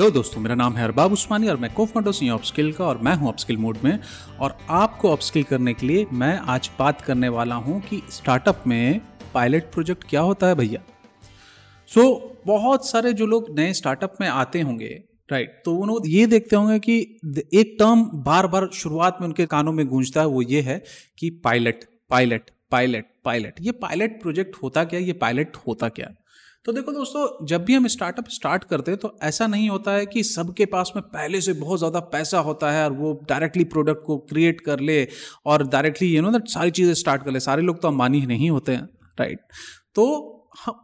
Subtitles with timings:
[0.00, 2.98] Hello दोस्तों मेरा नाम है अरबाब उस्मानी और मैं को फाउंडर सी अपस्किल का और
[2.98, 3.98] मैं हूँ अपस्किल मोड में।
[4.40, 9.00] और आपको अपस्किल करने के लिए मैं आज बात करने वाला हूँ कि स्टार्टअप में
[9.34, 10.80] पायलट प्रोजेक्ट क्या होता है भैया।
[11.90, 14.88] सो so, बहुत सारे जो लोग नए स्टार्टअप में आते होंगे
[15.32, 16.98] राइट तो उन्होंने ये देखते होंगे कि
[17.54, 20.82] एक टर्म बार बार शुरुआत में उनके कानों में गूंजता है वो ये है
[21.18, 26.10] कि पायलट पायलट पायलट पायलट ये पायलट प्रोजेक्ट होता क्या ये पायलट होता क्या?
[26.64, 30.06] तो देखो दोस्तों, जब भी हम स्टार्टअप स्टार्ट करते हैं तो ऐसा नहीं होता है
[30.06, 34.02] कि सबके पास में पहले से बहुत ज़्यादा पैसा होता है और वो डायरेक्टली प्रोडक्ट
[34.06, 35.06] को क्रिएट कर ले
[35.46, 38.50] और डायरेक्टली यू नो दैट सारी चीज़ें स्टार्ट कर ले। सारे लोग तो अंबानी नहीं
[38.50, 38.88] होते हैं
[39.18, 39.40] राइट
[39.94, 40.06] तो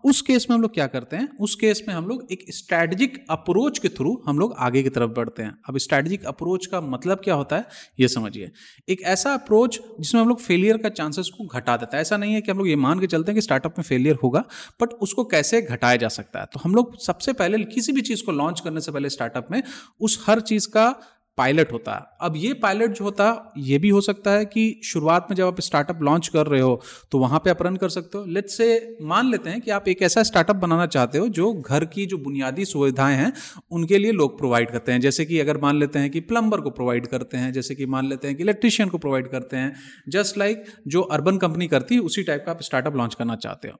[0.04, 1.36] उस केस में हम लोग क्या करते हैं?
[1.38, 5.10] उस केस में हम लोग एक स्ट्रैटेजिक अप्रोच के थ्रू हम लोग आगे की तरफ़
[5.10, 7.66] बढ़ते हैं। अब स्ट्रैटेजिक अप्रोच का मतलब क्या होता है?
[8.00, 8.50] ये समझिए।
[8.88, 12.34] एक ऐसा अप्रोच जिसमें हम लोग फेलियर का चांसेस को घटा देता है। ऐसा नहीं
[12.34, 14.44] है कि हम लोग ये मान के चलते हैं कि स्टार्टअप में फेलियर होगा
[14.82, 16.46] बट उसको कैसे घटाया जा सकता है?
[16.46, 19.62] तो हम लोग सबसे पहले किसी भी चीज़ को लॉन्च करने से पहले स्टार्टअप में
[20.00, 21.00] उस हर चीज़ का
[21.38, 24.80] पायलट होता है। अब ये पायलट जो होता है ये भी हो सकता है कि
[24.84, 26.80] शुरुआत में जब आप स्टार्टअप लॉन्च कर रहे हो
[27.12, 29.88] तो वहाँ पे आप रन कर सकते हो। लेट्स से मान लेते हैं कि आप
[29.88, 33.32] एक ऐसा स्टार्टअप बनाना चाहते हो, जो घर की जो बुनियादी सुविधाएँ हैं,
[33.70, 36.70] उनके लिए लोग प्रोवाइड करते हैं। जैसे कि अगर मान लेते हैं कि प्लम्बर को
[36.70, 39.72] प्रोवाइड करते हैं, जैसे कि मान लेते हैं कि इलेक्ट्रिशियन को प्रोवाइड करते हैं
[40.08, 43.68] जस्ट लाइक जो अर्बन कंपनी करती है उसी टाइप का आप स्टार्टअप लॉन्च करना चाहते
[43.68, 43.78] हो।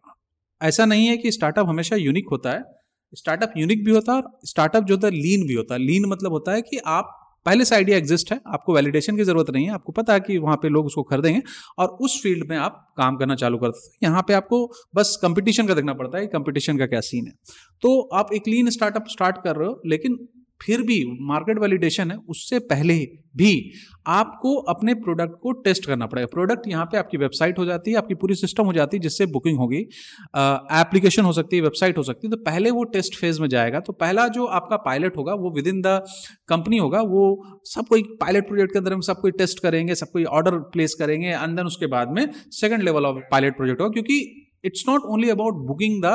[0.61, 2.65] ऐसा नहीं है कि स्टार्टअप हमेशा यूनिक होता है।
[3.13, 6.07] स्टार्टअप यूनिक भी होता है और स्टार्टअप जो होता है लीन भी होता है। लीन
[6.07, 9.65] मतलब होता है कि आप पहले से आइडिया एग्जिस्ट है, आपको वैलिडेशन की ज़रूरत नहीं
[9.65, 11.43] है, आपको पता है कि वहाँ पे लोग उसको खरीदेंगे
[11.79, 15.67] और उस फ़ील्ड में आप काम करना चालू करते हैं। यहाँ पे आपको बस कंपटीशन
[15.67, 17.33] का देखना पड़ता है कंपटीशन का क्या सीन है।
[17.83, 20.19] तो आप एक क्लीन स्टार्टअप स्टार्ट कर रहे हो, लेकिन
[20.61, 22.95] फिर भी मार्केट वैलिडेशन है, उससे पहले
[23.37, 23.73] भी
[24.07, 27.97] आपको अपने प्रोडक्ट को टेस्ट करना पड़ेगा। प्रोडक्ट यहाँ पे आपकी वेबसाइट हो जाती है,
[27.97, 32.03] आपकी पूरी सिस्टम हो जाती है, जिससे बुकिंग होगी। एप्लीकेशन हो सकती है वेबसाइट हो
[32.03, 35.35] सकती है। तो पहले वो टेस्ट फ़ेज़ में जाएगा। तो पहला जो आपका पायलट होगा,
[35.35, 36.03] वो विद इन द
[36.49, 40.11] कंपनी होगा। वो सब कोई पायलट प्रोजेक्ट के अंदर में सब कोई टेस्ट करेंगे, सब
[40.13, 43.93] कोई ऑर्डर प्लेस करेंगे एंड देन उसके बाद में second level of pilot project होगा।
[43.93, 46.15] क्योंकि it's not only about booking the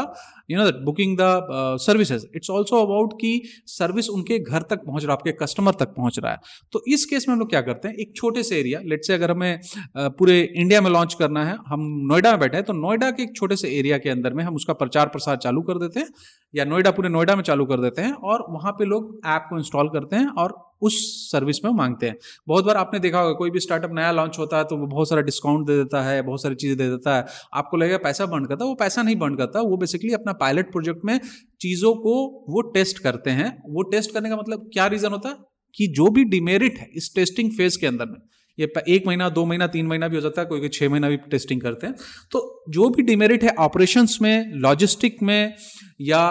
[0.50, 2.26] you know that booking the uh, services.
[2.36, 6.20] It's also about कि सर्विस उनके घर तक पहुँच रहा है आपके कस्टमर तक पहुँच
[6.20, 6.38] रहा है।
[6.72, 7.96] तो इस केस में हम लोग क्या करते हैं?
[7.96, 9.60] एक छोटे से एरिया लेट से अगर हमें
[9.98, 11.80] पूरे इंडिया में लॉन्च करना है हम
[12.12, 14.56] नोएडा में बैठे हैं तो नोएडा के एक छोटे से एरिया के अंदर में हम
[14.56, 16.08] उसका प्रचार प्रसार चालू कर देते हैं
[16.56, 19.58] या नोएडा पूरे नोएडा में चालू कर देते हैं और वहाँ पे लोग ऐप को
[19.58, 20.96] इंस्टॉल करते हैं और उस
[21.32, 22.16] सर्विस में मांगते हैं।
[22.48, 25.10] बहुत बार आपने देखा होगा, कोई भी स्टार्टअप नया लॉन्च होता है तो वो बहुत
[25.10, 28.48] सारा डिस्काउंट दे देता है, बहुत सारी चीज़ें दे देता है। आपको लगेगा पैसा बंद
[28.48, 31.20] करता है, वो पैसा नहीं बंद करता, वो बेसिकली अपना पायलट प्रोजेक्ट में
[31.62, 32.14] चीज़ों को
[32.50, 35.36] वो टेस्ट करते हैं। वो टेस्ट करने का मतलब क्या रीज़न होता है?
[35.76, 38.18] कि जो भी डिमेरिट है इस टेस्टिंग फ़ेज़ के अंदर में,
[38.58, 41.10] ये एक महीना, दो महीना, तीन महीना भी हो जाता है, कोई कोई छः महीना
[41.10, 41.96] भी टेस्टिंग करते हैं।
[42.32, 45.54] तो जो भी डिमेरिट है ऑपरेशंस में लॉजिस्टिक में,
[46.02, 46.24] या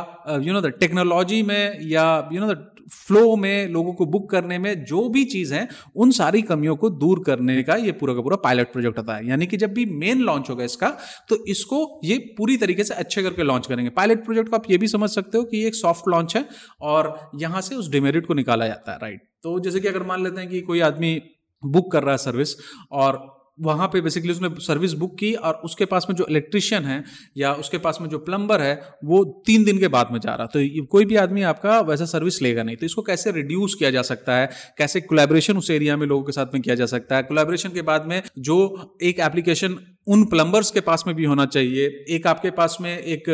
[0.42, 4.58] यू नो द टेक्नोलॉजी में, या यू नो द फ्लो में, लोगों को बुक करने
[4.58, 8.20] में, जो भी चीज़ है, उन सारी कमियों को दूर करने का ये पूरा का
[8.20, 10.88] पूरा पायलट प्रोजेक्ट होता है। यानी कि जब भी मेन लॉन्च होगा इसका
[11.28, 14.78] तो इसको ये पूरी तरीके से अच्छे करके लॉन्च करेंगे। पायलट प्रोजेक्ट को आप ये
[14.78, 16.44] भी समझ सकते हो कि ये एक सॉफ्ट लॉन्च है
[16.82, 20.22] और यहाँ से उस डिमेरिट को निकाला जाता है राइट तो जैसे कि अगर मान
[20.24, 21.20] लेते हैं कि कोई आदमी
[21.62, 22.56] बुक कर रहा है सर्विस
[22.92, 23.18] और
[23.60, 27.04] वहाँ पे बेसिकली उसने सर्विस बुक की और उसके पास में जो इलेक्ट्रिशियन है
[27.36, 30.46] या उसके पास में जो प्लम्बर है, वो तीन दिन के बाद में जा रहा।
[30.46, 34.02] तो कोई भी आदमी आपका वैसा सर्विस लेगा नहीं। तो इसको कैसे रिड्यूस किया जा
[34.02, 34.50] सकता है?
[34.78, 37.22] कैसे कोलेब्रेशन उस एरिया में लोगों के साथ में किया जा सकता है?
[37.22, 38.58] कोलेब्रेशन के बाद में जो
[39.02, 39.76] एक एप्लीकेशन
[40.10, 43.28] उन प्लम्बर्स के पास में भी होना चाहिए। एक आपके पास में एक,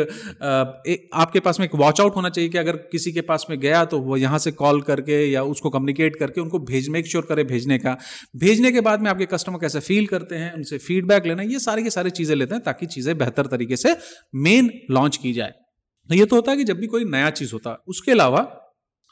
[0.87, 3.59] एक आपके पास में एक वॉच आउट होना चाहिए कि अगर किसी के पास में
[3.59, 7.25] गया तो वो यहाँ से कॉल करके या उसको कम्युनिकेट करके उनको भेज मेक श्योर
[7.29, 7.97] करें भेजने का।
[8.35, 11.83] भेजने के बाद में आपके कस्टमर कैसे फील करते हैं उनसे फीडबैक लेना ये सारी
[11.83, 13.95] की सारी चीज़ें लेते हैं ताकि चीज़ें बेहतर तरीके से
[14.37, 15.53] मेन लॉन्च की जाए।
[16.09, 18.47] तो ये तो होता है कि जब भी कोई नया चीज़ होता है उसके अलावा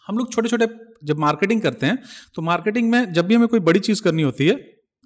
[0.08, 0.68] हम लोग छोटे छोटे
[1.04, 1.98] जब मार्केटिंग करते हैं
[2.36, 4.56] तो मार्केटिंग में जब भी हमें कोई बड़ी चीज़ करनी होती है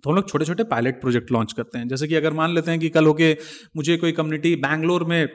[0.04, 2.72] तो हम लोग छोटे छोटे पायलट प्रोजेक्ट लॉन्च करते हैं। जैसे कि अगर मान लेते
[2.72, 3.36] हैं कि कल होके
[3.78, 5.28] मुझे कोई कम्युनिटी बैंगलोर में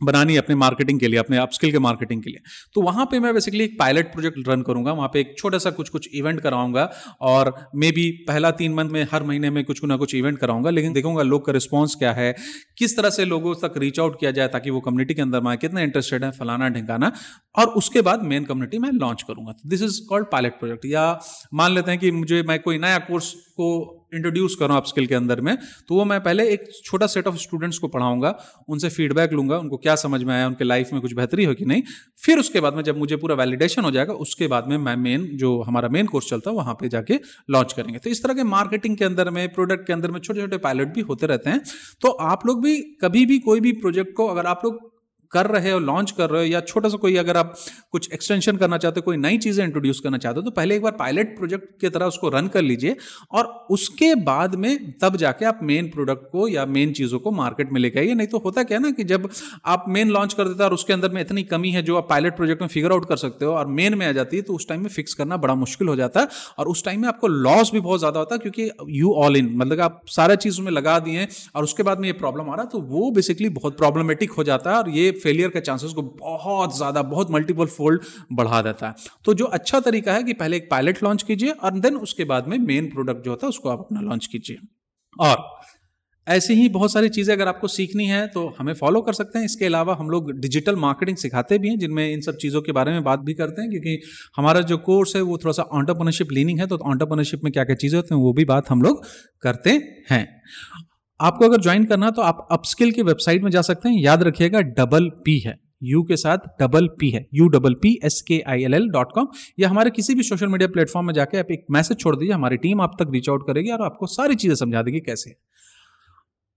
[0.00, 2.40] बनानी है अपने मार्केटिंग के लिए, अपने अपस्किल के मार्केटिंग के लिए
[2.74, 5.70] तो वहाँ पे मैं बेसिकली एक पायलट प्रोजेक्ट रन करूँगा। वहाँ पे एक छोटा सा
[5.70, 6.88] कुछ कुछ इवेंट कराऊँगा
[7.22, 10.70] और मे बी पहला तीन मंथ में हर महीने में कुछ ना कुछ इवेंट कराऊँगा,
[10.70, 12.34] लेकिन देखूँगा लोग का रिस्पॉन्स क्या है,
[12.78, 15.56] किस तरह से लोगों तक रीच आउट किया जाए ताकि वो कम्युनिटी के अंदर में
[15.58, 17.12] कितना इंटरेस्टेड है फलाना ढिंकाना,
[17.54, 21.18] और उसके बाद मेन कम्युनिटी मैं लॉन्च करूँगा। This is called pilot project या
[21.54, 25.14] मान लेते हैं कि मुझे, मैं कोई नया कोर्स को इंट्रोड्यूस करूँ आप स्किल के
[25.14, 25.56] अंदर में
[25.88, 28.34] तो वो मैं पहले एक छोटा सेट ऑफ़ स्टूडेंट्स को पढ़ाऊँगा,
[28.68, 31.64] उनसे फीडबैक लूँगा, उनको क्या समझ में आया, उनके लाइफ में कुछ बेहतरी हो कि
[31.64, 31.82] नहीं।
[32.24, 35.28] फिर उसके बाद में जब मुझे पूरा वैलिडेशन हो जाएगा, उसके बाद में मैं मेन
[35.34, 37.18] जो हमारा मेन कोर्स चलता है, वहाँ पर जाके
[37.50, 40.40] लॉन्च करेंगे। तो इस तरह के मार्केटिंग के अंदर में प्रोडक्ट के अंदर में छोटे
[40.40, 41.62] छोटे पायलट भी होते रहते हैं।
[42.00, 44.91] तो आप लोग भी कभी भी कोई भी प्रोजेक्ट को, अगर आप लोग
[45.32, 47.54] कर रहे हो लॉन्च कर रहे हो, या छोटा सा कोई अगर आप
[47.92, 50.82] कुछ एक्सटेंशन करना चाहते हो, कोई नई चीज़ें इंट्रोड्यूस करना चाहते हो तो पहले एक
[50.82, 52.96] बार पायलट प्रोजेक्ट की तरह उसको रन कर लीजिए
[53.32, 57.72] और उसके बाद में तब जाके आप मेन प्रोडक्ट को या मेन चीज़ों को मार्केट
[57.72, 59.28] में लेके आइए। नहीं तो होता क्या ना कि जब
[59.66, 62.08] आप मेन लॉन्च कर देते हैं और उसके अंदर में इतनी कमी है जो आप
[62.10, 64.54] पायलट प्रोजेक्ट में फिगर आउट कर सकते हो और मेन में आ जाती है तो
[64.54, 66.28] उस टाइम में फिक्स करना बड़ा मुश्किल हो जाता है
[66.58, 69.50] और उस टाइम में आपको लॉस भी बहुत ज़्यादा होता है क्योंकि यू ऑल इन
[69.56, 72.64] मतलब आप सारा चीज़ में लगा दिए और उसके बाद में ये प्रॉब्लम आ रहा
[72.64, 76.76] तो वो बेसिकली बहुत प्रॉब्लमेटिक हो जाता है और ये फेलियर के चांसेस को बहुत
[76.76, 78.02] ज़्यादा, बहुत मल्टीपल फोल्ड
[78.32, 81.78] बढ़ा देता है। तो जो अच्छा तरीका है कि पहले एक पायलट लॉन्च कीजिए और
[81.80, 84.58] देन उसके बाद में मेन प्रोडक्ट जो होता है उसको आप अपना लॉन्च कीजिए।
[85.16, 85.50] और
[86.26, 89.46] ऐसी ही बहुत सारी चीज़ें अगर आपको सीखनी है तो हमें फॉलो कर सकते हैं।
[89.46, 92.92] इसके अलावा हम लोग डिजिटल मार्केटिंग सिखाते भी हैं, जिनमें इन सब चीज़ों के बारे
[92.92, 93.98] में बात भी करते हैं, क्योंकि
[94.36, 97.76] हमारा जो कोर्स है वो थोड़ा सा ऑन्टरप्रनरशिप लीनिंग है तो ऑन्टरप्रनरशिप में क्या क्या
[97.76, 99.04] चीज़ें होती हैं वो भी बात हम लोग
[99.42, 99.70] करते
[100.10, 100.26] हैं।
[101.22, 104.60] आपको अगर ज्वाइन करना तो आप अपस्किल की वेबसाइट में जा सकते हैं। याद रखिएगा
[104.78, 108.64] डबल पी है। यू के साथ डबल पी है। U double P S K I
[108.64, 109.28] L L dot com
[109.60, 112.56] या हमारे किसी भी सोशल मीडिया प्लेटफॉर्म में जाकर आप एक मैसेज छोड़ दीजिए। हमारी
[112.56, 115.34] टीम आप तक रीच आउट करेगी और आपको सारी चीज़ें समझा देगी कैसे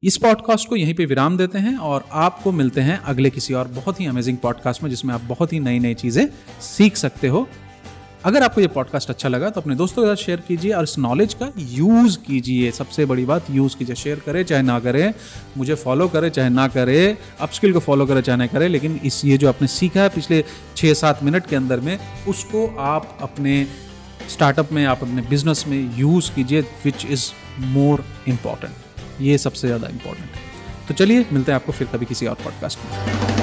[0.03, 3.67] इस पॉडकास्ट को यहीं पे विराम देते हैं और आपको मिलते हैं अगले किसी और
[3.67, 6.27] बहुत ही अमेजिंग पॉडकास्ट में जिसमें आप बहुत ही नई नई चीज़ें
[6.61, 7.47] सीख सकते हो।
[8.25, 10.97] अगर आपको ये पॉडकास्ट अच्छा लगा तो अपने दोस्तों के साथ शेयर कीजिए और इस
[10.99, 15.13] नॉलेज का यूज़ कीजिए। सबसे बड़ी बात यूज़ कीजिए शेयर करें, चाहे ना करें,
[15.57, 19.23] मुझे फॉलो करें, चाहे ना करें अपस्किल को फॉलो करें, चाहे ना करें, लेकिन इस
[19.25, 20.43] ये जो आपने सीखा है पिछले
[20.77, 23.65] छः सात मिनट के अंदर में, उसको आप अपने
[24.29, 29.87] स्टार्टअप में, आप अपने बिज़नेस में यूज़ कीजिए विच इज़ मोर इंपॉर्टेंट ये सबसे ज़्यादा
[29.87, 33.34] इंपॉर्टेंट है। तो चलिए, मिलते हैं आपको फिर कभी किसी और पॉडकास्ट में।